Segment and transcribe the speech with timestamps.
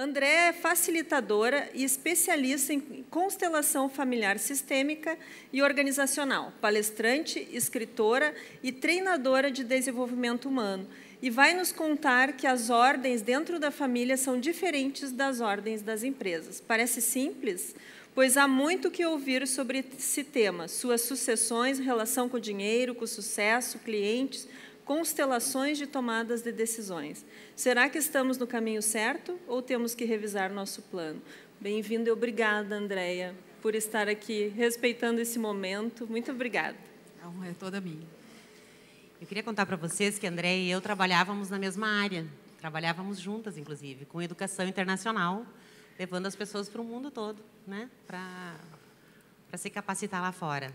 [0.00, 5.18] André é facilitadora e especialista em constelação familiar sistêmica
[5.52, 8.32] e organizacional, palestrante, escritora
[8.62, 10.86] e treinadora de desenvolvimento humano.
[11.20, 16.04] E vai nos contar que as ordens dentro da família são diferentes das ordens das
[16.04, 16.60] empresas.
[16.60, 17.74] Parece simples?
[18.14, 23.04] Pois há muito que ouvir sobre esse tema, suas sucessões, relação com o dinheiro, com
[23.04, 24.46] o sucesso, clientes,
[24.88, 27.22] constelações de tomadas de decisões.
[27.54, 31.20] Será que estamos no caminho certo ou temos que revisar nosso plano?
[31.60, 36.06] Bem-vindo e obrigada, Andréia, por estar aqui respeitando esse momento.
[36.06, 36.74] Muito obrigada.
[37.22, 38.06] A honra é toda minha.
[39.20, 42.26] Eu queria contar para vocês que André e eu trabalhávamos na mesma área.
[42.58, 45.44] Trabalhávamos juntas, inclusive, com educação internacional,
[45.98, 47.90] levando as pessoas para o mundo todo, né?
[48.06, 48.56] para
[49.54, 50.72] se capacitar lá fora.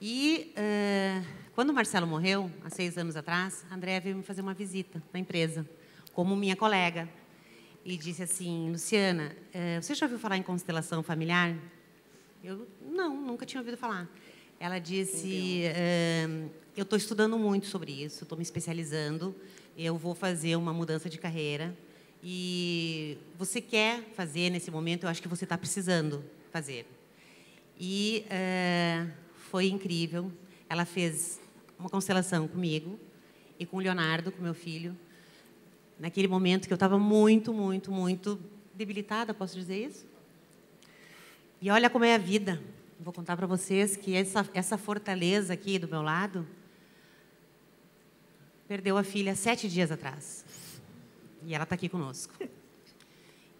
[0.00, 4.42] E uh, quando o Marcelo morreu, há seis anos atrás, a Andréa veio me fazer
[4.42, 5.68] uma visita na empresa,
[6.12, 7.08] como minha colega.
[7.84, 11.56] E disse assim, Luciana, uh, você já ouviu falar em constelação familiar?
[12.44, 14.08] Eu, não, nunca tinha ouvido falar.
[14.60, 19.34] Ela disse, uh, eu estou estudando muito sobre isso, estou me especializando,
[19.76, 21.76] eu vou fazer uma mudança de carreira.
[22.22, 26.86] E você quer fazer nesse momento, eu acho que você está precisando fazer.
[27.80, 28.24] E
[29.50, 30.30] foi incrível.
[30.68, 31.40] Ela fez
[31.78, 32.98] uma constelação comigo
[33.58, 34.96] e com o Leonardo, com meu filho,
[35.98, 38.38] naquele momento que eu estava muito, muito, muito
[38.74, 40.06] debilitada, posso dizer isso?
[41.60, 42.62] E olha como é a vida.
[43.00, 46.46] Vou contar para vocês que essa, essa fortaleza aqui do meu lado
[48.68, 50.44] perdeu a filha sete dias atrás.
[51.44, 52.34] E ela está aqui conosco.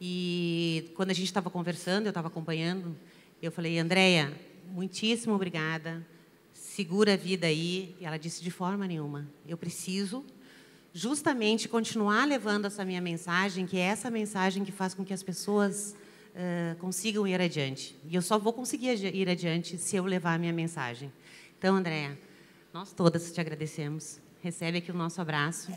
[0.01, 2.97] E quando a gente estava conversando, eu estava acompanhando,
[3.43, 4.33] eu falei, Andréia,
[4.71, 6.07] muitíssimo obrigada,
[6.53, 7.97] segura a vida aí.
[8.01, 10.25] E ela disse: de forma nenhuma, eu preciso
[10.93, 15.23] justamente continuar levando essa minha mensagem, que é essa mensagem que faz com que as
[15.23, 15.95] pessoas
[16.35, 17.97] uh, consigam ir adiante.
[18.09, 21.13] E eu só vou conseguir ir adiante se eu levar a minha mensagem.
[21.59, 22.19] Então, Andréa,
[22.73, 24.21] nós todas te agradecemos.
[24.41, 25.73] Recebe aqui o nosso abraço.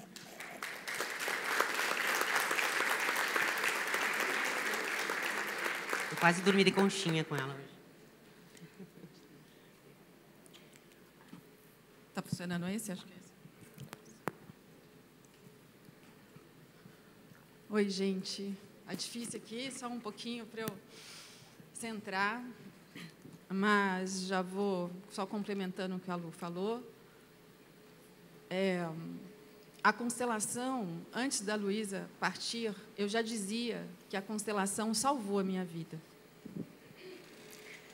[6.12, 7.72] Eu quase dormi de conchinha com ela hoje.
[12.10, 12.92] Está funcionando esse?
[12.92, 13.32] Acho que é esse.
[17.70, 18.58] Oi, gente.
[18.88, 20.68] É difícil aqui, só um pouquinho para eu
[21.72, 22.44] centrar,
[23.48, 26.84] mas já vou só complementando o que a Lu falou.
[28.50, 28.90] É,
[29.84, 35.64] a constelação, antes da Luísa partir, eu já dizia que a constelação salvou a minha
[35.64, 36.02] vida.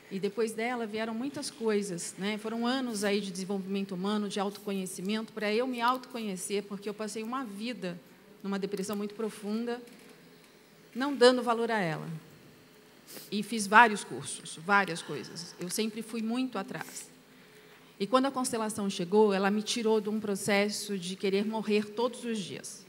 [0.09, 2.37] E depois dela vieram muitas coisas, né?
[2.37, 7.23] Foram anos aí de desenvolvimento humano, de autoconhecimento, para eu me autoconhecer, porque eu passei
[7.23, 7.99] uma vida
[8.41, 9.81] numa depressão muito profunda,
[10.95, 12.07] não dando valor a ela.
[13.29, 15.53] E fiz vários cursos, várias coisas.
[15.59, 17.09] Eu sempre fui muito atrás.
[17.99, 22.23] E quando a constelação chegou, ela me tirou de um processo de querer morrer todos
[22.23, 22.85] os dias.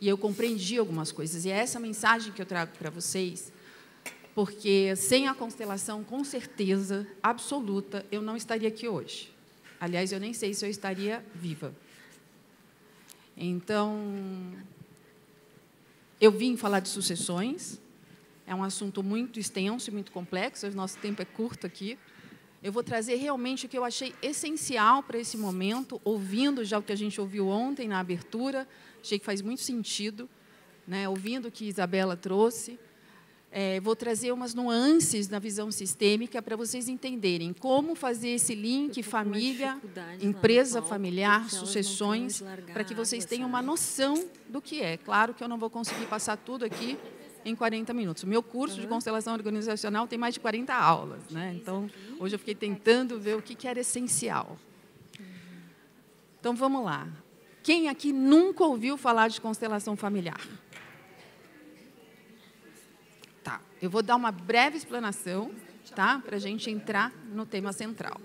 [0.00, 1.44] E eu compreendi algumas coisas.
[1.44, 3.52] E é essa mensagem que eu trago para vocês
[4.34, 9.32] porque sem a constelação, com certeza absoluta, eu não estaria aqui hoje.
[9.80, 11.72] Aliás, eu nem sei se eu estaria viva.
[13.36, 14.52] Então,
[16.20, 17.80] eu vim falar de sucessões.
[18.46, 21.96] É um assunto muito extenso e muito complexo, o nosso tempo é curto aqui.
[22.62, 26.82] Eu vou trazer realmente o que eu achei essencial para esse momento, ouvindo já o
[26.82, 28.66] que a gente ouviu ontem na abertura,
[29.02, 30.28] achei que faz muito sentido,
[30.86, 31.08] né?
[31.08, 32.78] ouvindo o que Isabela trouxe.
[33.56, 39.00] É, vou trazer umas nuances na visão sistêmica para vocês entenderem como fazer esse link
[39.00, 39.80] família,
[40.20, 42.42] empresa familiar, sucessões,
[42.72, 44.96] para que vocês tenham uma noção do que é.
[44.96, 46.98] Claro que eu não vou conseguir passar tudo aqui
[47.44, 48.24] em 40 minutos.
[48.24, 51.54] O meu curso de constelação organizacional tem mais de 40 aulas, né?
[51.54, 51.88] Então,
[52.18, 54.58] hoje eu fiquei tentando ver o que era essencial.
[56.40, 57.06] Então, vamos lá.
[57.62, 60.40] Quem aqui nunca ouviu falar de constelação familiar?
[63.84, 65.50] Eu vou dar uma breve explanação,
[65.94, 66.18] tá?
[66.18, 68.18] Para a gente entrar no tema central.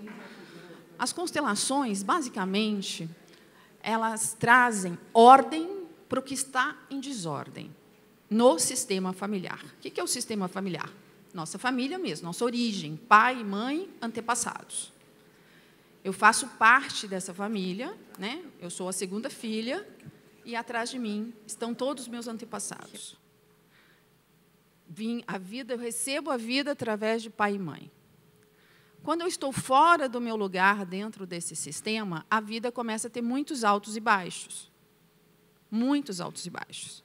[0.97, 3.09] As constelações, basicamente,
[3.83, 7.75] elas trazem ordem para o que está em desordem
[8.29, 9.61] no sistema familiar.
[9.61, 10.89] O que é o sistema familiar?
[11.33, 14.93] Nossa família mesmo, nossa origem, pai, mãe, antepassados.
[16.05, 18.45] Eu faço parte dessa família, né?
[18.61, 19.85] Eu sou a segunda filha
[20.45, 23.19] e atrás de mim estão todos os meus antepassados
[24.89, 27.91] vim a vida, eu recebo a vida através de pai e mãe.
[29.03, 33.21] Quando eu estou fora do meu lugar dentro desse sistema, a vida começa a ter
[33.21, 34.69] muitos altos e baixos.
[35.71, 37.03] Muitos altos e baixos.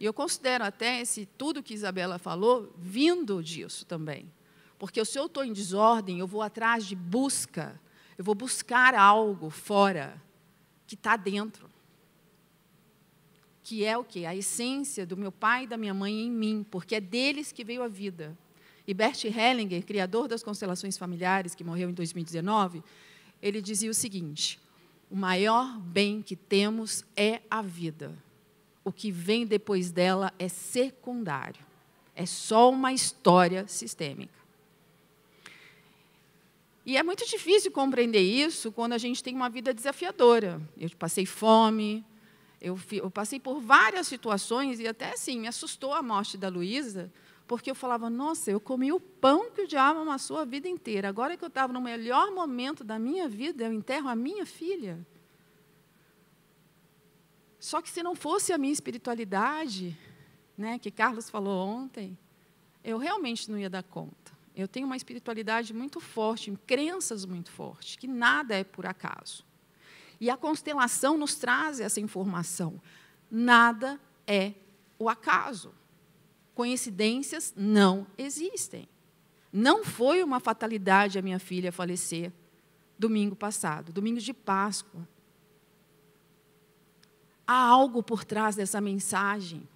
[0.00, 4.32] E eu considero até esse tudo que Isabela falou vindo disso também.
[4.78, 7.80] Porque se eu estou em desordem, eu vou atrás de busca,
[8.18, 10.20] eu vou buscar algo fora
[10.86, 11.70] que está dentro.
[13.66, 14.24] Que é o quê?
[14.24, 17.64] A essência do meu pai e da minha mãe em mim, porque é deles que
[17.64, 18.38] veio a vida.
[18.86, 22.80] E Bert Hellinger, criador das constelações familiares, que morreu em 2019,
[23.42, 24.60] ele dizia o seguinte:
[25.10, 28.16] o maior bem que temos é a vida.
[28.84, 31.66] O que vem depois dela é secundário.
[32.14, 34.38] É só uma história sistêmica.
[36.84, 40.62] E é muito difícil compreender isso quando a gente tem uma vida desafiadora.
[40.78, 42.04] Eu passei fome,
[42.60, 47.12] eu, eu passei por várias situações e até assim me assustou a morte da Luísa,
[47.46, 51.08] porque eu falava, nossa, eu comi o pão que o diabo amassou a vida inteira.
[51.08, 55.06] Agora que eu estava no melhor momento da minha vida, eu enterro a minha filha.
[57.60, 59.96] Só que se não fosse a minha espiritualidade,
[60.56, 62.18] né, que Carlos falou ontem,
[62.82, 64.32] eu realmente não ia dar conta.
[64.54, 69.45] Eu tenho uma espiritualidade muito forte, crenças muito fortes, que nada é por acaso.
[70.20, 72.80] E a constelação nos traz essa informação.
[73.30, 74.52] Nada é
[74.98, 75.74] o acaso.
[76.54, 78.88] Coincidências não existem.
[79.52, 82.32] Não foi uma fatalidade a minha filha falecer
[82.98, 85.06] domingo passado, domingo de Páscoa.
[87.46, 89.68] Há algo por trás dessa mensagem.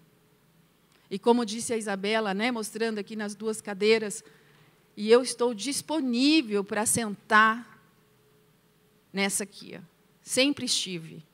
[1.11, 4.25] E como disse a Isabela, né, mostrando aqui nas duas cadeiras,
[4.97, 7.81] e eu estou disponível para sentar
[9.13, 9.81] nessa aqui.
[10.21, 11.25] Sempre estive.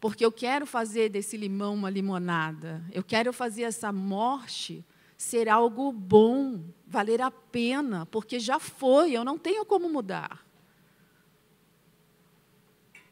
[0.00, 2.82] Porque eu quero fazer desse limão uma limonada.
[2.92, 4.84] Eu quero fazer essa morte
[5.16, 10.46] ser algo bom, valer a pena, porque já foi, eu não tenho como mudar.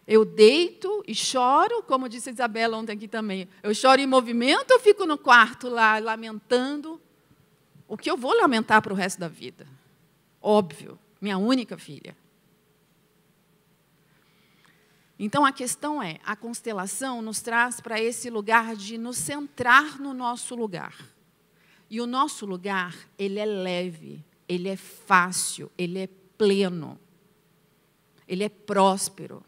[0.06, 3.46] Eu deito e choro, como disse a Isabela ontem aqui também.
[3.62, 6.98] Eu choro em movimento ou fico no quarto lá lamentando?
[7.88, 9.66] o que eu vou lamentar para o resto da vida.
[10.40, 12.14] Óbvio, minha única filha.
[15.18, 20.14] Então a questão é: a constelação nos traz para esse lugar de nos centrar no
[20.14, 20.94] nosso lugar.
[21.90, 26.06] E o nosso lugar, ele é leve, ele é fácil, ele é
[26.36, 26.98] pleno,
[28.26, 29.42] ele é próspero.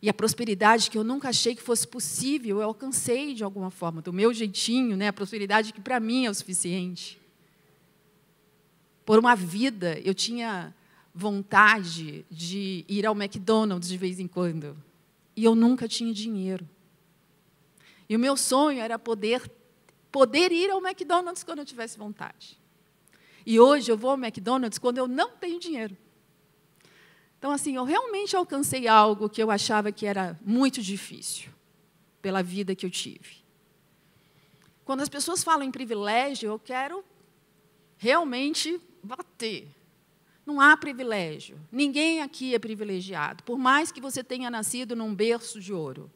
[0.00, 4.00] E a prosperidade que eu nunca achei que fosse possível, eu alcancei de alguma forma,
[4.00, 5.08] do meu jeitinho, né?
[5.08, 7.18] a prosperidade que para mim é o suficiente.
[9.04, 10.72] Por uma vida, eu tinha
[11.18, 14.76] vontade de ir ao McDonald's de vez em quando.
[15.34, 16.68] E eu nunca tinha dinheiro.
[18.08, 19.50] E o meu sonho era poder,
[20.12, 22.56] poder ir ao McDonald's quando eu tivesse vontade.
[23.44, 25.96] E hoje eu vou ao McDonald's quando eu não tenho dinheiro.
[27.36, 31.50] Então, assim, eu realmente alcancei algo que eu achava que era muito difícil,
[32.22, 33.38] pela vida que eu tive.
[34.84, 37.04] Quando as pessoas falam em privilégio, eu quero
[37.96, 39.77] realmente bater.
[40.48, 41.60] Não há privilégio.
[41.70, 46.10] Ninguém aqui é privilegiado, por mais que você tenha nascido num berço de ouro.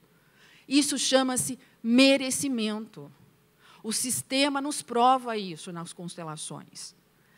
[0.66, 3.12] Isso chama-se merecimento.
[3.82, 6.94] O sistema nos prova isso nas constelações.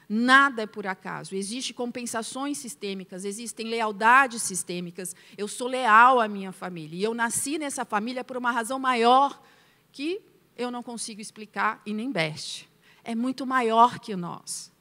[0.09, 1.35] Nada é por acaso.
[1.35, 5.17] Existem compensações sistêmicas, existem lealdades sistêmicas.
[5.37, 6.97] Eu sou leal à minha família.
[6.97, 9.43] E eu nasci nessa família por uma razão maior
[9.91, 10.23] que
[10.57, 12.71] eu não consigo explicar e nem beste.
[13.03, 14.73] É muito maior que nós.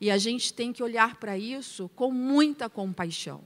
[0.00, 3.42] E a gente tem que olhar para isso com muita compaixão.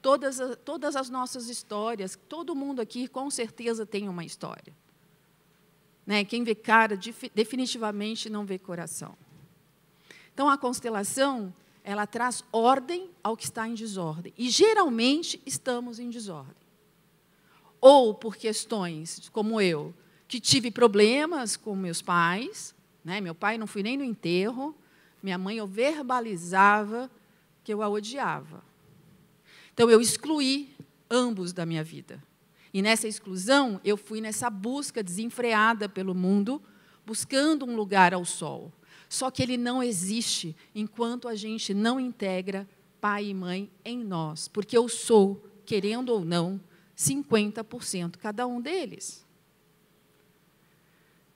[0.00, 4.72] Todas, todas as nossas histórias, todo mundo aqui com certeza tem uma história.
[6.06, 6.24] Né?
[6.24, 6.98] Quem vê cara
[7.34, 9.16] definitivamente não vê coração.
[10.32, 11.52] Então, a constelação,
[11.82, 14.32] ela traz ordem ao que está em desordem.
[14.38, 16.54] E, geralmente, estamos em desordem.
[17.80, 19.92] Ou por questões, como eu,
[20.28, 22.72] que tive problemas com meus pais.
[23.04, 23.20] Né?
[23.20, 24.76] Meu pai não fui nem no enterro.
[25.22, 27.10] Minha mãe, eu verbalizava
[27.64, 28.62] que eu a odiava.
[29.72, 30.74] Então, eu excluí
[31.10, 32.22] ambos da minha vida.
[32.72, 36.62] E nessa exclusão, eu fui nessa busca desenfreada pelo mundo,
[37.04, 38.72] buscando um lugar ao sol.
[39.08, 42.68] Só que ele não existe enquanto a gente não integra
[43.00, 46.60] pai e mãe em nós, porque eu sou, querendo ou não,
[46.96, 49.24] 50% cada um deles.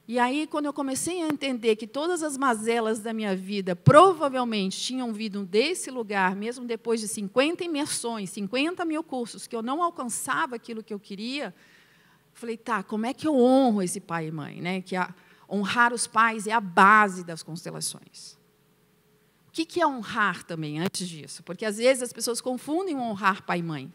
[0.07, 4.81] E aí, quando eu comecei a entender que todas as mazelas da minha vida provavelmente
[4.81, 9.83] tinham vindo desse lugar, mesmo depois de 50 imersões, 50 mil cursos, que eu não
[9.83, 11.55] alcançava aquilo que eu queria,
[12.33, 14.61] falei, tá, como é que eu honro esse pai e mãe?
[14.61, 14.83] Né?
[14.83, 15.15] Que a,
[15.53, 18.39] Honrar os pais é a base das constelações.
[19.47, 21.43] O que é honrar também, antes disso?
[21.43, 23.93] Porque às vezes as pessoas confundem honrar pai e mãe.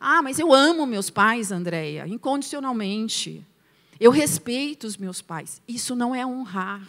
[0.00, 3.46] Ah, mas eu amo meus pais, Andréia, incondicionalmente.
[3.98, 5.62] Eu respeito os meus pais.
[5.66, 6.86] Isso não é honrar.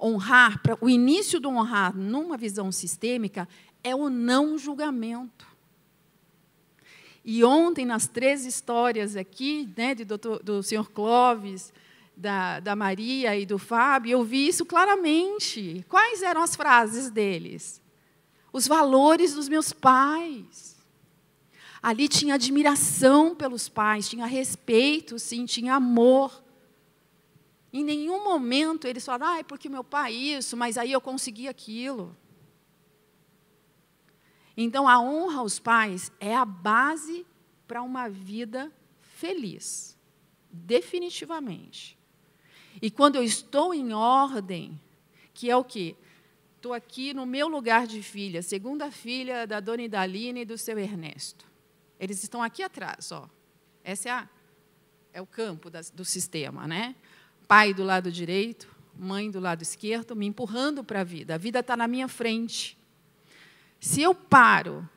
[0.00, 3.48] Honrar, o início do honrar numa visão sistêmica
[3.82, 5.46] é o não julgamento.
[7.24, 11.72] E ontem, nas três histórias aqui, né, do, doutor, do senhor Clóvis,
[12.16, 15.84] da, da Maria e do Fábio, eu vi isso claramente.
[15.88, 17.80] Quais eram as frases deles?
[18.52, 20.67] Os valores dos meus pais.
[21.82, 26.42] Ali tinha admiração pelos pais, tinha respeito, sim, tinha amor.
[27.72, 31.46] Em nenhum momento eles falaram, ah, é porque meu pai isso, mas aí eu consegui
[31.46, 32.16] aquilo.
[34.56, 37.24] Então, a honra aos pais é a base
[37.68, 39.96] para uma vida feliz,
[40.50, 41.96] definitivamente.
[42.82, 44.80] E quando eu estou em ordem,
[45.32, 45.94] que é o quê?
[46.56, 50.76] Estou aqui no meu lugar de filha, segunda filha da dona Idaline e do seu
[50.76, 51.46] Ernesto.
[51.98, 53.28] Eles estão aqui atrás, ó.
[53.84, 54.28] Esse é, a,
[55.12, 56.94] é o campo do sistema, né?
[57.46, 61.34] Pai do lado direito, mãe do lado esquerdo, me empurrando para a vida.
[61.34, 62.76] A vida está na minha frente.
[63.80, 64.88] Se eu paro,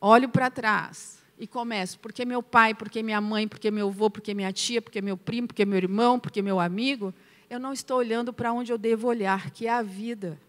[0.00, 4.32] olho para trás e começo, porque meu pai, porque minha mãe, porque meu avô, porque
[4.32, 7.12] minha tia, porque meu primo, porque meu irmão, porque meu amigo,
[7.50, 10.40] eu não estou olhando para onde eu devo olhar, que é a vida.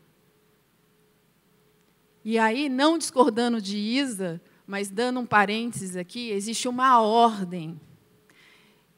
[2.24, 7.80] E aí, não discordando de Isa, mas dando um parênteses aqui, existe uma ordem.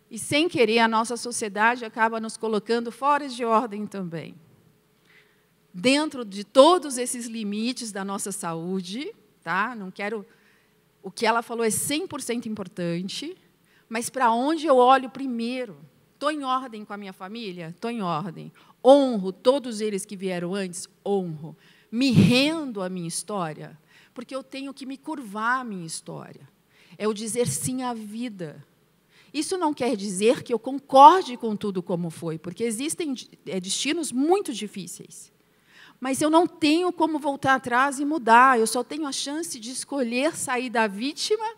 [0.10, 4.36] E sem querer, a nossa sociedade acaba nos colocando fora de ordem também.
[5.72, 9.76] Dentro de todos esses limites da nossa saúde, tá?
[9.76, 10.26] Não quero
[11.02, 13.38] o que ela falou é 100% importante,
[13.88, 15.78] mas para onde eu olho primeiro?
[16.14, 17.70] Estou em ordem com a minha família?
[17.70, 18.52] Estou em ordem.
[18.84, 20.88] Honro todos eles que vieram antes?
[21.06, 21.56] Honro.
[21.92, 23.78] Me rendo à minha história?
[24.20, 26.46] Porque eu tenho que me curvar à minha história.
[26.98, 28.62] É o dizer sim à vida.
[29.34, 34.12] Isso não quer dizer que eu concorde com tudo como foi, porque existem é, destinos
[34.12, 35.32] muito difíceis.
[36.02, 39.72] Mas eu não tenho como voltar atrás e mudar, eu só tenho a chance de
[39.72, 41.56] escolher sair da vítima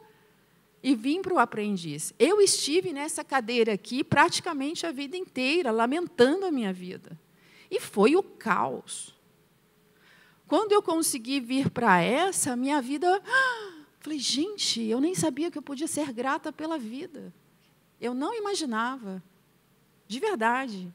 [0.84, 2.14] e vir para o aprendiz.
[2.20, 7.20] Eu estive nessa cadeira aqui praticamente a vida inteira, lamentando a minha vida.
[7.72, 9.20] E foi o caos.
[10.52, 13.24] Quando eu consegui vir para essa, minha vida.
[14.02, 17.34] Falei, gente, eu nem sabia que eu podia ser grata pela vida.
[18.02, 19.24] Eu não imaginava.
[20.06, 20.94] De verdade.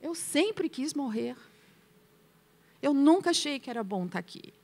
[0.00, 1.36] Eu sempre quis morrer.
[2.80, 4.54] Eu nunca achei que era bom estar aqui.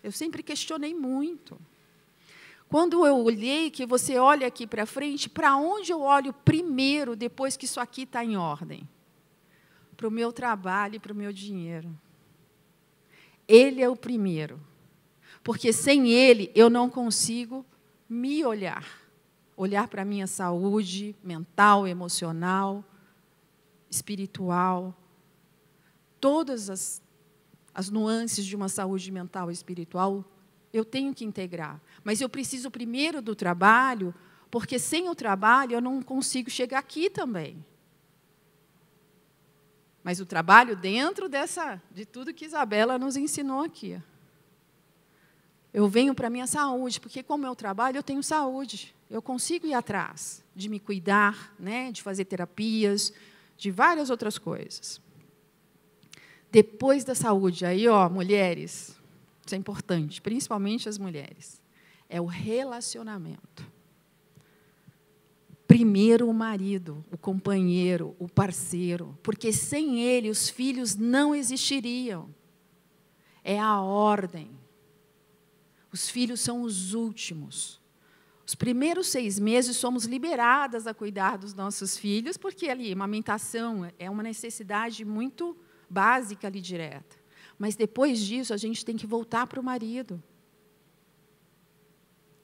[0.00, 1.60] Eu sempre questionei muito.
[2.68, 7.56] Quando eu olhei, que você olha aqui para frente, para onde eu olho primeiro depois
[7.56, 8.88] que isso aqui está em ordem?
[9.96, 11.92] Para o meu trabalho e para o meu dinheiro.
[13.46, 14.60] Ele é o primeiro.
[15.42, 17.64] Porque sem ele eu não consigo
[18.08, 18.86] me olhar.
[19.56, 22.84] Olhar para a minha saúde mental, emocional,
[23.90, 24.94] espiritual.
[26.20, 27.02] Todas as,
[27.74, 30.24] as nuances de uma saúde mental e espiritual
[30.72, 31.80] eu tenho que integrar.
[32.02, 34.12] Mas eu preciso primeiro do trabalho,
[34.50, 37.64] porque sem o trabalho eu não consigo chegar aqui também.
[40.04, 44.00] Mas o trabalho dentro dessa, de tudo que Isabela nos ensinou aqui.
[45.72, 48.94] Eu venho para a minha saúde, porque como eu trabalho, eu tenho saúde.
[49.10, 53.14] Eu consigo ir atrás de me cuidar, né, de fazer terapias,
[53.56, 55.00] de várias outras coisas.
[56.52, 58.96] Depois da saúde, aí, ó, mulheres,
[59.44, 61.60] isso é importante, principalmente as mulheres,
[62.08, 63.73] é o relacionamento
[65.66, 72.28] primeiro o marido, o companheiro, o parceiro, porque sem ele os filhos não existiriam.
[73.42, 74.50] É a ordem.
[75.92, 77.80] Os filhos são os últimos.
[78.46, 84.10] Os primeiros seis meses somos liberadas a cuidar dos nossos filhos, porque ali, amamentação é
[84.10, 85.56] uma necessidade muito
[85.88, 87.16] básica ali direta.
[87.58, 90.22] Mas depois disso, a gente tem que voltar para o marido.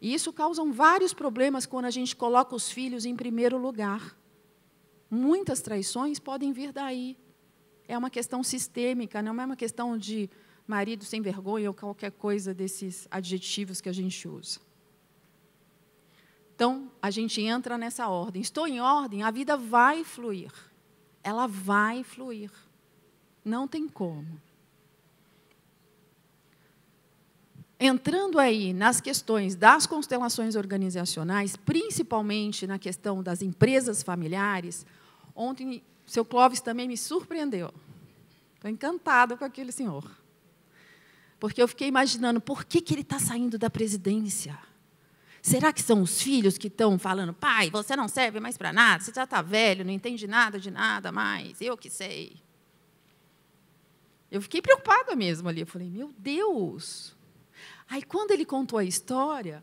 [0.00, 4.16] E isso causa vários problemas quando a gente coloca os filhos em primeiro lugar.
[5.10, 7.18] Muitas traições podem vir daí.
[7.86, 10.30] É uma questão sistêmica, não é uma questão de
[10.66, 14.60] marido sem vergonha ou qualquer coisa desses adjetivos que a gente usa.
[16.54, 18.40] Então, a gente entra nessa ordem.
[18.40, 20.52] Estou em ordem, a vida vai fluir.
[21.22, 22.50] Ela vai fluir.
[23.44, 24.40] Não tem como.
[27.82, 34.84] Entrando aí nas questões das constelações organizacionais, principalmente na questão das empresas familiares,
[35.34, 37.72] ontem o seu Clóvis também me surpreendeu.
[38.54, 40.04] Estou encantado com aquele senhor.
[41.38, 44.58] Porque eu fiquei imaginando por que, que ele está saindo da presidência.
[45.40, 49.02] Será que são os filhos que estão falando, pai, você não serve mais para nada,
[49.02, 52.36] você já está velho, não entende nada de nada mais, eu que sei.
[54.30, 55.62] Eu fiquei preocupada mesmo ali.
[55.62, 57.18] Eu falei, meu Deus.
[57.90, 59.62] Aí, quando ele contou a história,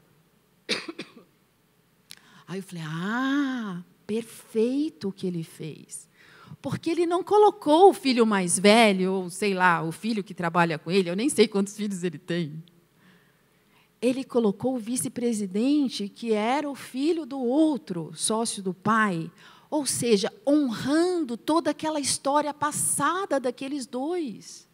[2.47, 6.07] aí eu falei, ah, perfeito o que ele fez.
[6.61, 10.77] Porque ele não colocou o filho mais velho, ou sei lá, o filho que trabalha
[10.77, 12.61] com ele, eu nem sei quantos filhos ele tem
[14.01, 19.31] ele colocou o vice-presidente, que era o filho do outro, sócio do pai,
[19.69, 24.66] ou seja, honrando toda aquela história passada daqueles dois.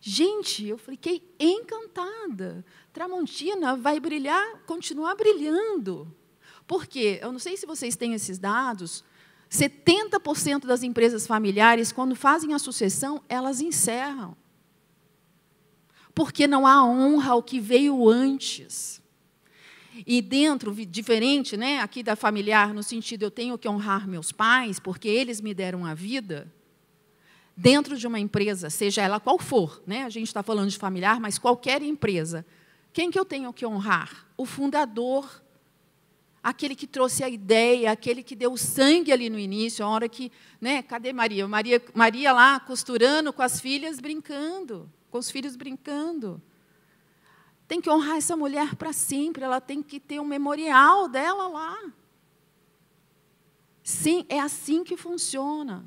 [0.00, 2.64] Gente, eu fiquei encantada.
[2.92, 6.12] Tramontina vai brilhar, continuar brilhando.
[6.66, 7.18] Por quê?
[7.20, 9.04] Eu não sei se vocês têm esses dados.
[9.50, 14.36] 70% das empresas familiares, quando fazem a sucessão, elas encerram
[16.14, 19.00] porque não há honra ao que veio antes.
[20.06, 24.78] E dentro, diferente né, aqui da familiar, no sentido eu tenho que honrar meus pais,
[24.78, 26.52] porque eles me deram a vida,
[27.60, 31.20] dentro de uma empresa, seja ela qual for, né, a gente está falando de familiar,
[31.20, 32.46] mas qualquer empresa,
[32.90, 34.26] quem que eu tenho que honrar?
[34.34, 35.42] O fundador,
[36.42, 40.32] aquele que trouxe a ideia, aquele que deu sangue ali no início, a hora que,
[40.58, 41.46] né, cadê Maria?
[41.46, 46.40] Maria, Maria lá costurando com as filhas, brincando com os filhos brincando.
[47.68, 51.92] Tem que honrar essa mulher para sempre, ela tem que ter um memorial dela lá.
[53.82, 55.84] Sim, é assim que funciona.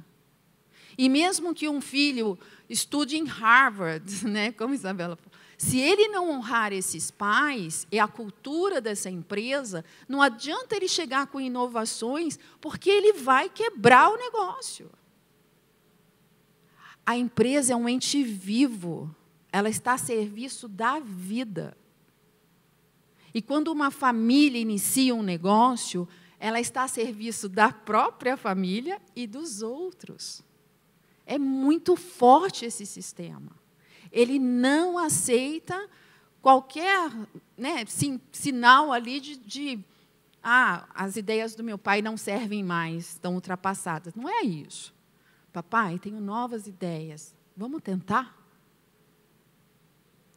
[0.97, 2.37] E mesmo que um filho
[2.69, 8.07] estude em Harvard, né, como Isabela falou, se ele não honrar esses pais e a
[8.07, 14.89] cultura dessa empresa, não adianta ele chegar com inovações, porque ele vai quebrar o negócio.
[17.05, 19.13] A empresa é um ente vivo,
[19.51, 21.77] ela está a serviço da vida.
[23.33, 26.07] E quando uma família inicia um negócio,
[26.39, 30.43] ela está a serviço da própria família e dos outros.
[31.25, 33.51] É muito forte esse sistema.
[34.11, 35.89] Ele não aceita
[36.41, 37.11] qualquer
[37.57, 39.79] né, sim, sinal ali de, de
[40.43, 44.13] ah, as ideias do meu pai não servem mais, estão ultrapassadas.
[44.13, 44.93] Não é isso.
[45.53, 47.33] Papai, tenho novas ideias.
[47.55, 48.37] Vamos tentar?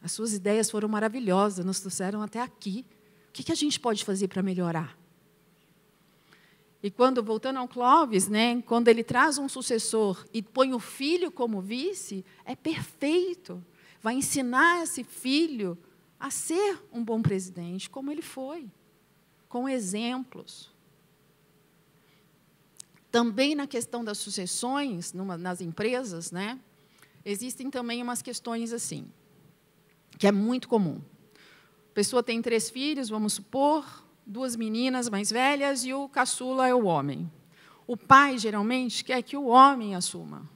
[0.01, 2.87] As suas ideias foram maravilhosas, nos trouxeram até aqui.
[3.29, 4.97] O que, a gente pode fazer para melhorar?
[6.87, 11.33] E quando, voltando ao Clóvis, né, quando ele traz um sucessor e põe o filho
[11.33, 13.61] como vice, é perfeito.
[14.01, 15.77] Vai ensinar esse filho
[16.17, 18.71] a ser um bom presidente, como ele foi,
[19.49, 20.73] com exemplos.
[23.11, 26.57] Também na questão das sucessões numa, nas empresas, né,
[27.25, 29.11] existem também umas questões assim,
[30.17, 31.01] que é muito comum.
[31.91, 36.75] A pessoa tem três filhos, vamos supor, duas meninas mais velhas e o caçula é
[36.75, 37.31] o homem.
[37.87, 40.51] O pai, geralmente, quer que o homem assuma.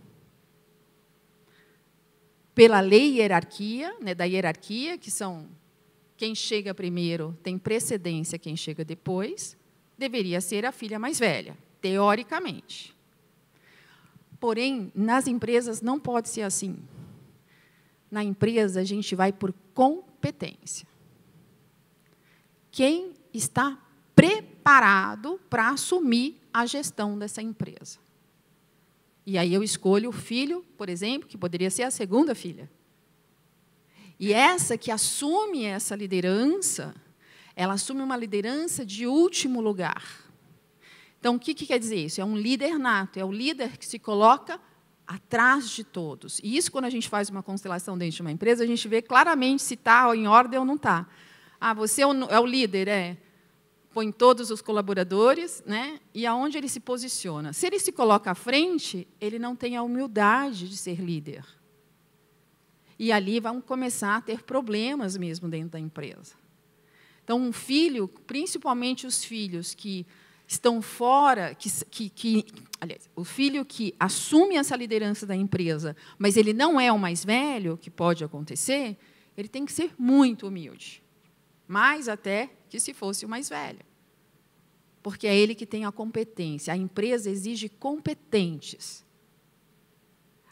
[2.52, 5.48] Pela lei hierarquia, né, da hierarquia, que são
[6.16, 9.56] quem chega primeiro tem precedência quem chega depois,
[9.96, 12.94] deveria ser a filha mais velha teoricamente.
[14.38, 16.76] Porém, nas empresas não pode ser assim.
[18.10, 20.86] Na empresa, a gente vai por competência.
[22.70, 23.78] Quem está
[24.14, 27.98] preparado para assumir a gestão dessa empresa?
[29.26, 32.70] E aí eu escolho o filho, por exemplo, que poderia ser a segunda filha.
[34.18, 36.94] E essa que assume essa liderança,
[37.56, 40.04] ela assume uma liderança de último lugar.
[41.18, 42.20] Então, o que, que quer dizer isso?
[42.20, 44.60] É um líder nato, é o líder que se coloca
[45.06, 46.40] atrás de todos.
[46.42, 49.02] E isso, quando a gente faz uma constelação dentro de uma empresa, a gente vê
[49.02, 51.06] claramente se está em ordem ou não está.
[51.60, 53.16] Ah, você é o líder, é.
[53.92, 56.00] Põe todos os colaboradores, né?
[56.14, 57.52] E aonde ele se posiciona.
[57.52, 61.44] Se ele se coloca à frente, ele não tem a humildade de ser líder.
[62.98, 66.34] E ali vão começar a ter problemas mesmo dentro da empresa.
[67.24, 70.06] Então, um filho, principalmente os filhos que
[70.46, 72.44] estão fora, que, que, que,
[72.80, 77.24] aliás, o filho que assume essa liderança da empresa, mas ele não é o mais
[77.24, 78.96] velho, que pode acontecer,
[79.36, 81.02] ele tem que ser muito humilde,
[81.70, 83.80] mais até que se fosse o mais velho,
[85.02, 86.72] porque é ele que tem a competência.
[86.72, 89.04] A empresa exige competentes.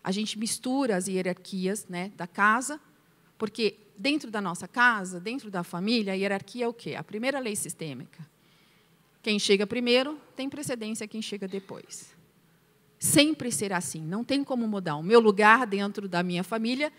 [0.02, 2.80] A gente mistura as hierarquias né, da casa,
[3.36, 6.94] porque dentro da nossa casa, dentro da família, a hierarquia é o quê?
[6.94, 8.24] A primeira lei sistêmica
[9.28, 12.16] quem chega primeiro tem precedência a quem chega depois.
[12.98, 14.96] Sempre será assim, não tem como mudar.
[14.96, 16.92] O meu lugar dentro da minha família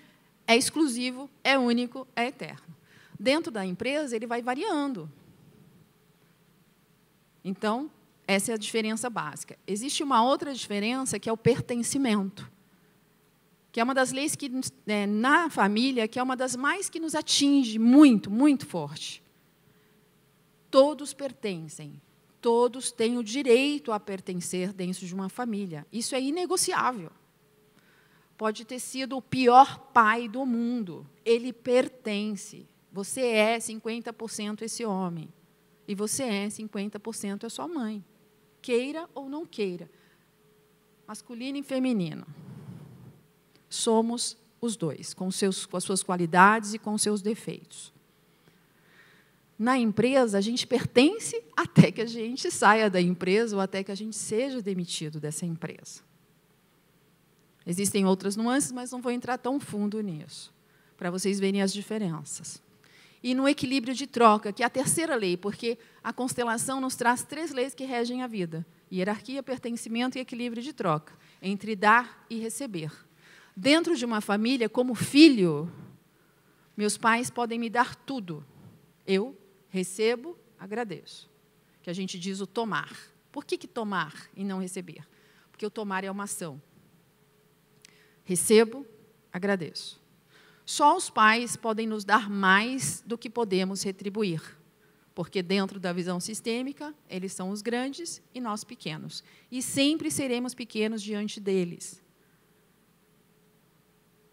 [0.45, 2.78] é exclusivo, é único, é eterno.
[3.19, 5.11] Dentro da empresa, ele vai variando.
[7.43, 7.91] Então,
[8.25, 9.57] essa é a diferença básica.
[9.65, 12.49] Existe uma outra diferença que é o pertencimento,
[13.71, 14.51] que é uma das leis que
[14.87, 19.23] é, na família que é uma das mais que nos atinge muito, muito forte.
[20.69, 21.99] Todos pertencem,
[22.39, 25.85] todos têm o direito a pertencer dentro de uma família.
[25.91, 27.11] Isso é inegociável.
[28.37, 32.67] Pode ter sido o pior pai do mundo, ele pertence.
[32.91, 35.29] Você é 50% esse homem.
[35.87, 38.03] E você é 50% a sua mãe.
[38.61, 39.89] Queira ou não queira.
[41.07, 42.25] Masculino e feminino.
[43.69, 47.93] Somos os dois, com, seus, com as suas qualidades e com os seus defeitos.
[49.57, 53.91] Na empresa, a gente pertence até que a gente saia da empresa ou até que
[53.91, 56.01] a gente seja demitido dessa empresa.
[57.65, 60.53] Existem outras nuances, mas não vou entrar tão fundo nisso,
[60.97, 62.61] para vocês verem as diferenças
[63.21, 67.23] e no equilíbrio de troca, que é a terceira lei, porque a constelação nos traz
[67.23, 72.39] três leis que regem a vida: hierarquia, pertencimento e equilíbrio de troca, entre dar e
[72.39, 72.91] receber.
[73.55, 75.69] Dentro de uma família, como filho,
[76.77, 78.45] meus pais podem me dar tudo.
[79.05, 81.29] Eu recebo, agradeço.
[81.81, 82.95] Que a gente diz o tomar.
[83.31, 85.05] Por que, que tomar e não receber?
[85.51, 86.61] Porque o tomar é uma ação.
[88.23, 88.85] Recebo,
[89.31, 89.98] agradeço.
[90.69, 94.39] Só os pais podem nos dar mais do que podemos retribuir,
[95.15, 100.53] porque dentro da visão sistêmica, eles são os grandes e nós pequenos, e sempre seremos
[100.53, 101.99] pequenos diante deles.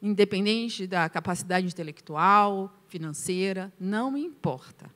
[0.03, 4.95] Independente da capacidade intelectual, financeira, não importa.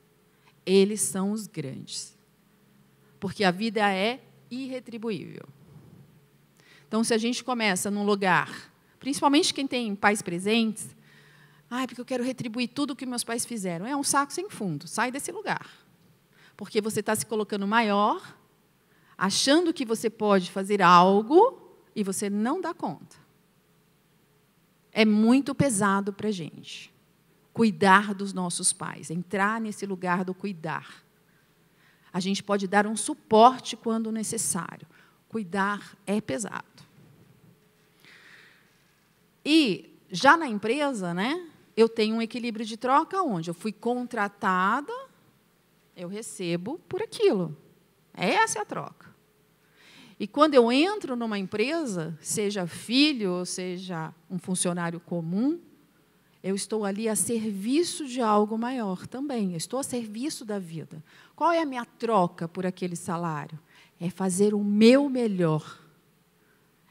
[0.67, 2.19] Eles são os grandes.
[3.19, 5.49] Porque a vida é irretribuível.
[6.87, 11.00] Então, se a gente começa num lugar, principalmente quem tem pais presentes,
[11.71, 13.87] ah, porque eu quero retribuir tudo o que meus pais fizeram.
[13.87, 14.89] É um saco sem fundo.
[14.89, 15.71] Sai desse lugar.
[16.57, 18.37] Porque você está se colocando maior,
[19.17, 23.17] achando que você pode fazer algo e você não dá conta.
[24.91, 26.93] É muito pesado para a gente
[27.53, 31.05] cuidar dos nossos pais, entrar nesse lugar do cuidar.
[32.13, 34.87] A gente pode dar um suporte quando necessário.
[35.29, 36.65] Cuidar é pesado.
[39.45, 41.49] E já na empresa, né?
[41.77, 44.93] Eu tenho um equilíbrio de troca onde eu fui contratada,
[45.97, 47.57] eu recebo por aquilo.
[48.15, 49.11] Essa é a troca.
[50.19, 55.59] E quando eu entro numa empresa, seja filho ou seja um funcionário comum,
[56.43, 59.53] eu estou ali a serviço de algo maior também.
[59.53, 61.03] Eu estou a serviço da vida.
[61.35, 63.59] Qual é a minha troca por aquele salário?
[63.99, 65.81] É fazer o meu melhor.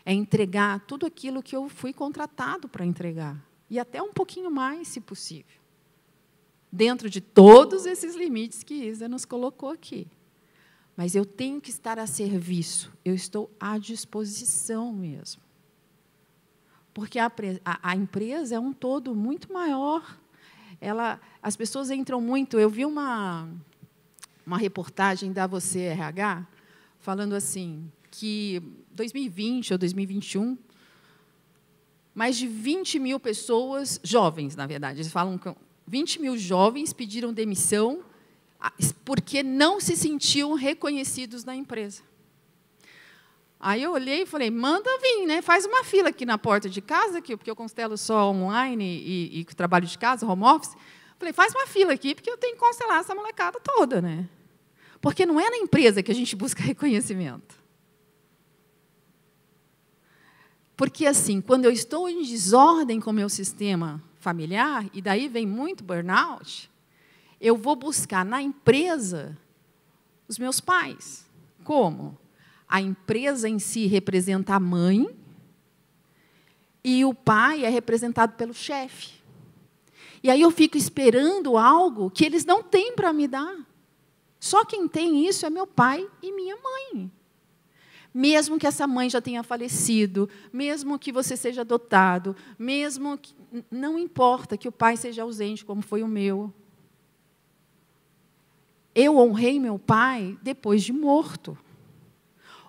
[0.06, 4.88] É entregar tudo aquilo que eu fui contratado para entregar e até um pouquinho mais,
[4.88, 5.60] se possível.
[6.72, 10.08] Dentro de todos esses limites que Isa nos colocou aqui.
[10.96, 15.42] Mas eu tenho que estar a serviço, eu estou à disposição mesmo.
[16.94, 17.32] Porque a,
[17.64, 20.20] a, a empresa é um todo muito maior.
[20.82, 22.60] Ela, as pessoas entram muito.
[22.60, 23.48] Eu vi uma,
[24.46, 26.46] uma reportagem da Você RH
[27.00, 30.58] falando assim que 2020 ou 2021
[32.20, 35.56] mais de 20 mil pessoas, jovens, na verdade, eles falam que
[35.88, 38.04] 20 mil jovens pediram demissão
[39.06, 42.02] porque não se sentiam reconhecidos na empresa.
[43.58, 45.42] Aí eu olhei e falei, manda vir, né?
[45.42, 49.46] faz uma fila aqui na porta de casa, porque eu constelo só online e, e
[49.46, 50.76] trabalho de casa, home office.
[51.18, 54.02] Falei, faz uma fila aqui, porque eu tenho que constelar essa molecada toda.
[54.02, 54.28] Né?
[55.00, 57.59] Porque não é na empresa que a gente busca reconhecimento.
[60.80, 65.46] Porque, assim, quando eu estou em desordem com o meu sistema familiar, e daí vem
[65.46, 66.72] muito burnout,
[67.42, 69.38] eu vou buscar na empresa
[70.26, 71.30] os meus pais.
[71.66, 72.18] Como?
[72.66, 75.10] A empresa em si representa a mãe
[76.82, 79.16] e o pai é representado pelo chefe.
[80.24, 83.68] E aí eu fico esperando algo que eles não têm para me dar.
[84.40, 87.12] Só quem tem isso é meu pai e minha mãe.
[88.14, 93.34] Mesmo que essa mãe já tenha falecido, mesmo que você seja adotado, mesmo que
[93.70, 96.52] não importa que o pai seja ausente, como foi o meu.
[98.96, 101.58] Eu honrei meu pai depois de morto.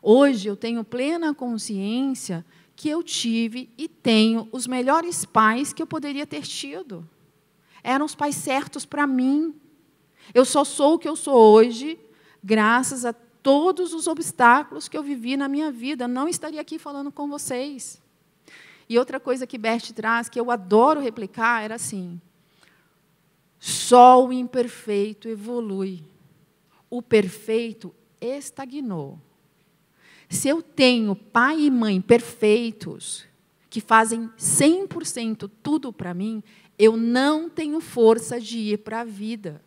[0.03, 2.45] Hoje eu tenho plena consciência
[2.77, 7.09] que eu tive e tenho os melhores pais que eu poderia ter tido.
[7.83, 9.55] Eram os pais certos para mim.
[10.35, 11.99] Eu só sou o que eu sou hoje,
[12.43, 17.11] graças a todos os obstáculos que eu vivi na minha vida, não estaria aqui falando
[17.11, 18.01] com vocês.
[18.89, 22.21] E outra coisa que Bert traz, que eu adoro replicar, era assim:
[23.59, 26.03] só o imperfeito evolui.
[26.89, 29.19] O perfeito estagnou.
[30.29, 33.27] Se eu tenho pai e mãe perfeitos,
[33.69, 36.43] que fazem 100% tudo para mim,
[36.79, 39.63] eu não tenho força de ir para a vida.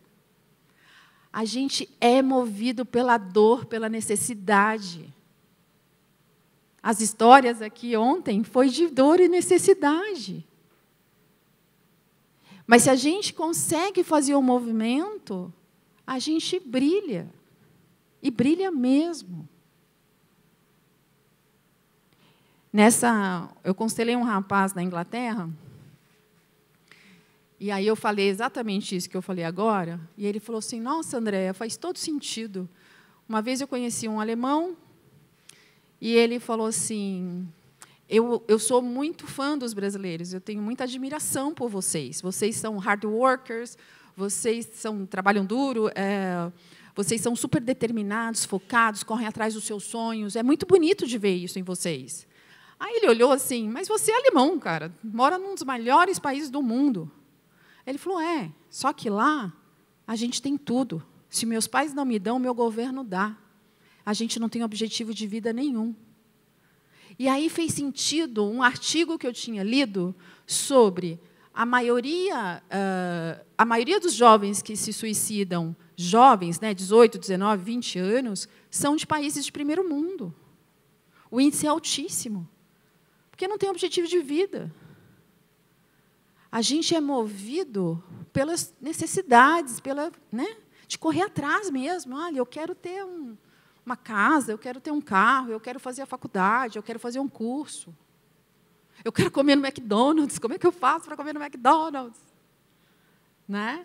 [1.36, 5.12] A gente é movido pela dor, pela necessidade.
[6.80, 10.46] As histórias aqui ontem foi de dor e necessidade.
[12.64, 15.52] Mas se a gente consegue fazer o movimento,
[16.06, 17.28] a gente brilha.
[18.22, 19.48] E brilha mesmo.
[22.72, 25.50] Nessa, eu constelei um rapaz na Inglaterra,
[27.64, 31.16] e aí eu falei exatamente isso que eu falei agora, e ele falou assim: "Nossa,
[31.16, 32.68] Andréia, faz todo sentido.
[33.26, 34.76] Uma vez eu conheci um alemão
[35.98, 37.48] e ele falou assim:
[38.06, 42.20] eu, eu sou muito fã dos brasileiros, eu tenho muita admiração por vocês.
[42.20, 43.78] Vocês são hard workers,
[44.14, 46.52] vocês são, trabalham duro, é,
[46.94, 50.36] vocês são super determinados, focados, correm atrás dos seus sonhos.
[50.36, 52.26] É muito bonito de ver isso em vocês.
[52.78, 56.62] Aí ele olhou assim, mas você é alemão, cara, mora num dos melhores países do
[56.62, 57.10] mundo.
[57.86, 59.52] Ele falou, é, só que lá
[60.06, 61.04] a gente tem tudo.
[61.28, 63.36] Se meus pais não me dão, meu governo dá.
[64.04, 65.94] A gente não tem objetivo de vida nenhum.
[67.18, 70.14] E aí fez sentido um artigo que eu tinha lido
[70.46, 71.20] sobre
[71.52, 77.98] a maioria, uh, a maioria dos jovens que se suicidam, jovens, né, 18, 19, 20
[78.00, 80.34] anos, são de países de primeiro mundo.
[81.30, 82.48] O índice é altíssimo,
[83.30, 84.74] porque não tem objetivo de vida.
[86.54, 88.00] A gente é movido
[88.32, 92.16] pelas necessidades, pela, né, de correr atrás mesmo.
[92.16, 93.36] Olha, eu quero ter um,
[93.84, 97.18] uma casa, eu quero ter um carro, eu quero fazer a faculdade, eu quero fazer
[97.18, 97.92] um curso.
[99.04, 102.20] Eu quero comer no McDonald's, como é que eu faço para comer no McDonald's?
[103.48, 103.84] Né?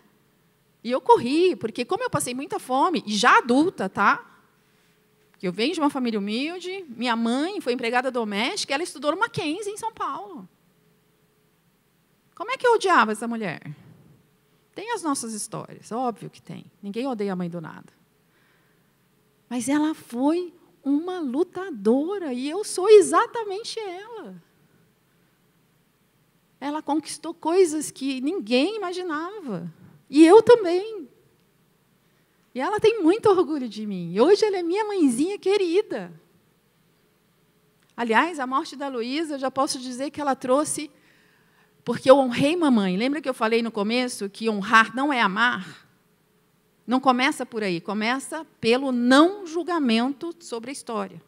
[0.84, 4.24] E eu corri, porque como eu passei muita fome, e já adulta, tá?
[5.42, 9.72] Eu venho de uma família humilde, minha mãe foi empregada doméstica, ela estudou no Mackenzie,
[9.72, 10.48] em São Paulo.
[12.40, 13.60] Como é que eu odiava essa mulher?
[14.74, 16.64] Tem as nossas histórias, óbvio que tem.
[16.82, 17.92] Ninguém odeia a mãe do nada.
[19.46, 20.50] Mas ela foi
[20.82, 24.42] uma lutadora e eu sou exatamente ela.
[26.58, 29.70] Ela conquistou coisas que ninguém imaginava.
[30.08, 31.10] E eu também.
[32.54, 34.18] E ela tem muito orgulho de mim.
[34.18, 36.10] Hoje ela é minha mãezinha querida.
[37.94, 40.90] Aliás, a morte da Luísa, eu já posso dizer que ela trouxe.
[41.84, 42.96] Porque eu honrei mamãe.
[42.96, 45.86] Lembra que eu falei no começo que honrar não é amar?
[46.86, 51.22] Não começa por aí, começa pelo não julgamento sobre a história.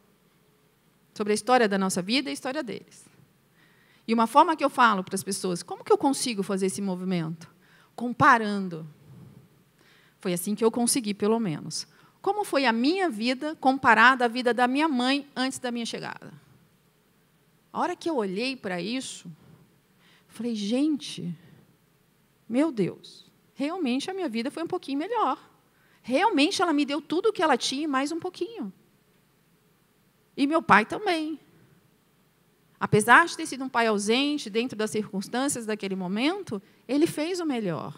[1.14, 3.04] Sobre a história da nossa vida e a história deles.
[4.06, 6.82] E uma forma que eu falo para as pessoas, como que eu consigo fazer esse
[6.82, 7.48] movimento?
[7.94, 8.86] Comparando.
[10.18, 11.86] Foi assim que eu consegui, pelo menos.
[12.20, 16.32] Como foi a minha vida comparada à vida da minha mãe antes da minha chegada?
[17.72, 19.30] A hora que eu olhei para isso,
[20.32, 21.36] falei, gente,
[22.48, 25.38] meu Deus, realmente a minha vida foi um pouquinho melhor.
[26.02, 28.72] Realmente ela me deu tudo o que ela tinha e mais um pouquinho.
[30.36, 31.38] E meu pai também.
[32.80, 37.46] Apesar de ter sido um pai ausente dentro das circunstâncias daquele momento, ele fez o
[37.46, 37.94] melhor.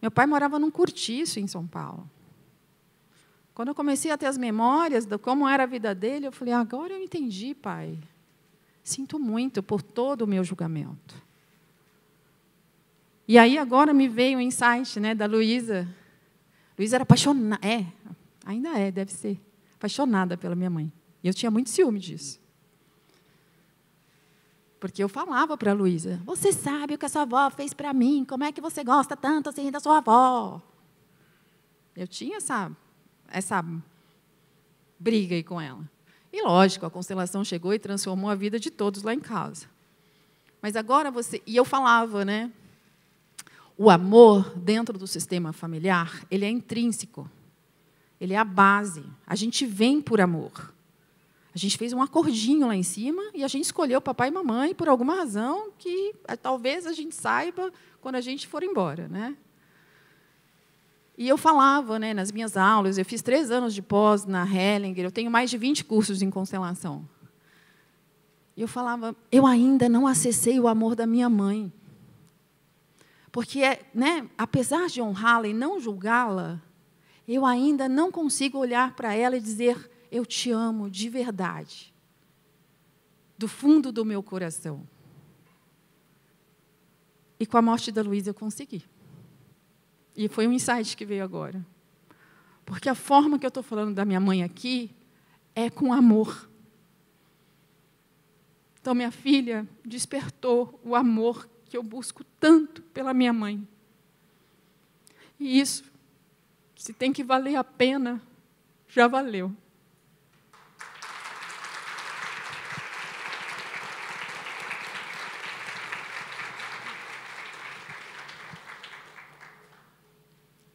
[0.00, 2.10] Meu pai morava num cortiço em São Paulo.
[3.54, 6.54] Quando eu comecei a ter as memórias de como era a vida dele, eu falei:
[6.54, 7.98] agora eu entendi, pai.
[8.82, 11.14] Sinto muito por todo o meu julgamento.
[13.26, 15.88] E aí agora me veio o insight né, da Luísa,
[16.78, 17.86] Luísa era apaixonada, é,
[18.44, 19.40] ainda é, deve ser,
[19.74, 20.92] apaixonada pela minha mãe.
[21.22, 22.40] E eu tinha muito ciúme disso.
[24.80, 27.92] Porque eu falava para a Luísa, você sabe o que a sua avó fez para
[27.92, 30.60] mim, como é que você gosta tanto assim da sua avó?
[31.94, 32.74] Eu tinha essa,
[33.28, 33.64] essa
[34.98, 35.88] briga aí com ela.
[36.32, 39.66] E lógico, a constelação chegou e transformou a vida de todos lá em casa.
[40.62, 41.42] Mas agora você.
[41.46, 42.50] E eu falava, né?
[43.76, 47.28] O amor dentro do sistema familiar, ele é intrínseco.
[48.20, 49.04] Ele é a base.
[49.26, 50.72] A gente vem por amor.
[51.54, 54.74] A gente fez um acordinho lá em cima e a gente escolheu papai e mamãe
[54.74, 59.36] por alguma razão que eh, talvez a gente saiba quando a gente for embora, né?
[61.16, 65.04] E eu falava, né, nas minhas aulas, eu fiz três anos de pós na Hellinger,
[65.04, 67.06] eu tenho mais de 20 cursos em constelação.
[68.56, 71.72] E eu falava, eu ainda não acessei o amor da minha mãe.
[73.30, 73.62] Porque,
[73.94, 76.60] né, apesar de honrá-la e não julgá-la,
[77.26, 81.94] eu ainda não consigo olhar para ela e dizer: Eu te amo de verdade,
[83.38, 84.86] do fundo do meu coração.
[87.40, 88.84] E com a morte da Luísa eu consegui.
[90.16, 91.64] E foi um insight que veio agora.
[92.64, 94.90] Porque a forma que eu estou falando da minha mãe aqui
[95.54, 96.48] é com amor.
[98.80, 103.66] Então, minha filha despertou o amor que eu busco tanto pela minha mãe.
[105.38, 105.84] E isso,
[106.76, 108.20] se tem que valer a pena,
[108.88, 109.54] já valeu.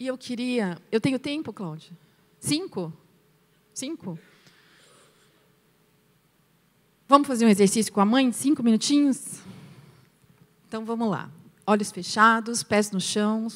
[0.07, 0.77] Eu queria.
[0.89, 1.91] Eu tenho tempo, Cláudia?
[2.39, 2.93] Cinco?
[3.73, 4.17] Cinco?
[7.09, 8.31] Vamos fazer um exercício com a mãe?
[8.31, 9.41] Cinco minutinhos?
[10.65, 11.29] Então vamos lá.
[11.65, 13.49] Olhos fechados, pés no chão,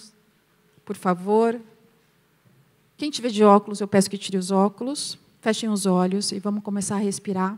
[0.84, 1.58] por favor.
[2.98, 5.18] Quem tiver de óculos, eu peço que tire os óculos.
[5.40, 7.58] Fechem os olhos e vamos começar a respirar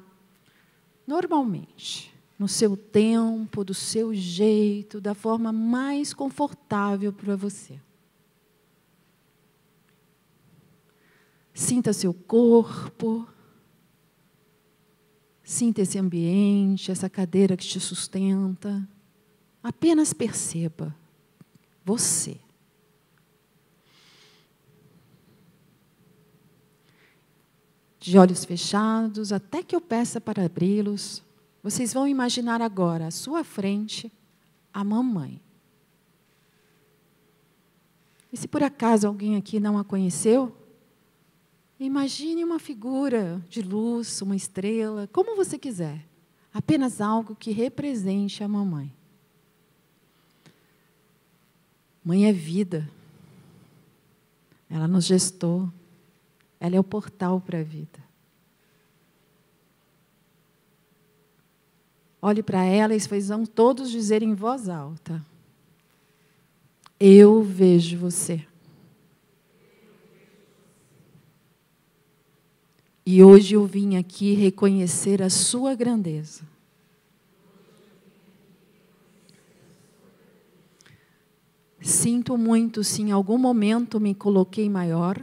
[1.08, 7.79] normalmente, no seu tempo, do seu jeito, da forma mais confortável para você.
[11.53, 13.27] Sinta seu corpo.
[15.43, 18.87] Sinta esse ambiente, essa cadeira que te sustenta.
[19.61, 20.95] Apenas perceba
[21.85, 22.39] você.
[27.99, 31.23] De olhos fechados, até que eu peça para abri-los,
[31.61, 34.11] vocês vão imaginar agora à sua frente
[34.73, 35.41] a mamãe.
[38.31, 40.62] E se por acaso alguém aqui não a conheceu,
[41.84, 46.08] Imagine uma figura de luz, uma estrela, como você quiser.
[46.54, 48.89] Apenas algo que represente a mamãe.
[52.02, 52.89] Mãe é vida.
[54.69, 55.69] Ela nos gestou.
[56.58, 58.00] Ela é o portal para a vida.
[62.22, 65.22] Olhe para ela e vocês vão todos dizer em voz alta:
[66.98, 68.48] Eu vejo você.
[73.05, 76.47] E hoje eu vim aqui reconhecer a sua grandeza.
[81.81, 85.21] Sinto muito se em algum momento me coloquei maior.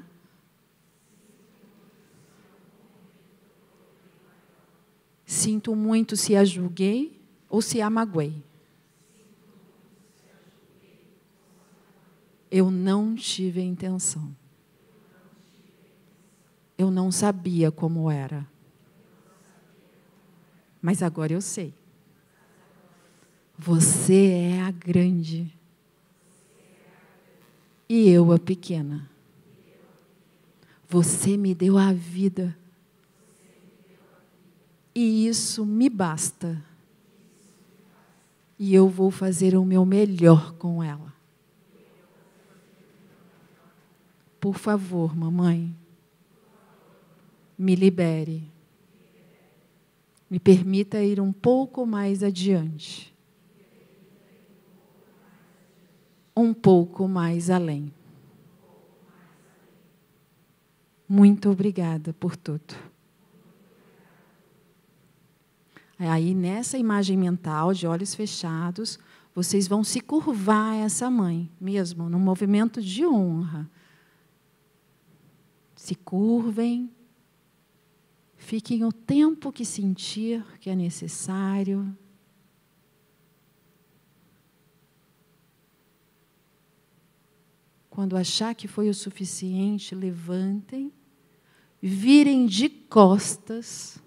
[5.25, 8.43] Sinto muito se a julguei ou se a magoei.
[12.51, 14.40] Eu não tive a intenção.
[16.81, 18.49] Eu não sabia como era.
[20.81, 21.75] Mas agora eu sei.
[23.59, 25.55] Você é a grande.
[27.87, 29.11] E eu a pequena.
[30.89, 32.57] Você me deu a vida.
[34.95, 36.65] E isso me basta.
[38.59, 41.13] E eu vou fazer o meu melhor com ela.
[44.41, 45.77] Por favor, mamãe,
[47.61, 48.51] me libere.
[50.31, 53.15] Me permita ir um pouco mais adiante.
[56.35, 57.93] Um pouco mais além.
[61.07, 62.75] Muito obrigada por tudo.
[65.99, 68.99] Aí, nessa imagem mental, de olhos fechados,
[69.35, 73.71] vocês vão se curvar a essa mãe, mesmo, num movimento de honra.
[75.77, 76.91] Se curvem
[78.41, 81.97] Fiquem o tempo que sentir que é necessário.
[87.91, 90.91] Quando achar que foi o suficiente, levantem,
[91.83, 94.03] virem de costas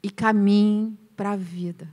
[0.00, 1.90] e caminhem para a vida.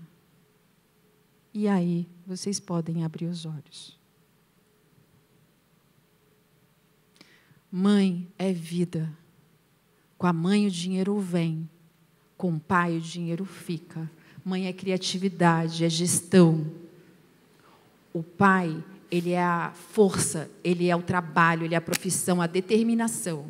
[1.52, 4.00] E aí vocês podem abrir os olhos.
[7.71, 9.12] Mãe é vida.
[10.17, 11.69] Com a mãe o dinheiro vem,
[12.38, 14.10] com o pai o dinheiro fica.
[14.43, 16.65] Mãe é criatividade, é gestão.
[18.13, 22.47] O pai, ele é a força, ele é o trabalho, ele é a profissão, a
[22.47, 23.45] determinação.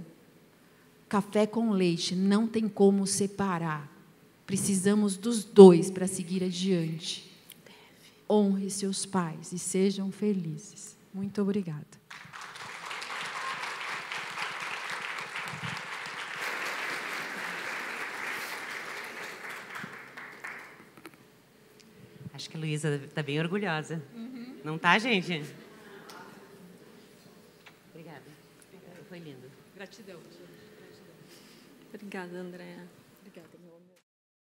[1.07, 3.89] Café com leite não tem como separar.
[4.45, 7.29] Precisamos dos dois para seguir adiante.
[8.29, 10.97] Honre seus pais e sejam felizes.
[11.13, 11.96] Muito obrigada.
[22.47, 24.01] Acho que a Luísa está bem orgulhosa.
[24.15, 24.55] Uhum.
[24.63, 25.43] Não tá, gente?
[27.89, 28.23] Obrigada.
[29.09, 29.51] Foi lindo.
[29.75, 30.17] Gratidão.
[31.93, 32.87] Obrigada, Andréa.